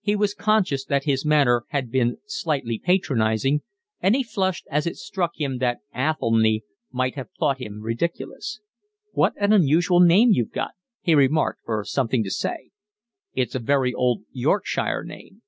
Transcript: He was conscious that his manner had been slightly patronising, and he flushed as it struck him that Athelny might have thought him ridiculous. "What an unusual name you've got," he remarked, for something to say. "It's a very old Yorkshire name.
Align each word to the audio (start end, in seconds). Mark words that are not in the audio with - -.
He 0.00 0.16
was 0.16 0.34
conscious 0.34 0.84
that 0.86 1.04
his 1.04 1.24
manner 1.24 1.62
had 1.68 1.88
been 1.92 2.16
slightly 2.26 2.80
patronising, 2.80 3.62
and 4.00 4.16
he 4.16 4.24
flushed 4.24 4.66
as 4.72 4.88
it 4.88 4.96
struck 4.96 5.36
him 5.38 5.58
that 5.58 5.78
Athelny 5.94 6.62
might 6.90 7.14
have 7.14 7.28
thought 7.38 7.60
him 7.60 7.80
ridiculous. 7.80 8.58
"What 9.12 9.34
an 9.36 9.52
unusual 9.52 10.00
name 10.00 10.30
you've 10.32 10.50
got," 10.50 10.72
he 11.00 11.14
remarked, 11.14 11.60
for 11.64 11.84
something 11.84 12.24
to 12.24 12.30
say. 12.32 12.70
"It's 13.34 13.54
a 13.54 13.60
very 13.60 13.94
old 13.94 14.24
Yorkshire 14.32 15.04
name. 15.04 15.42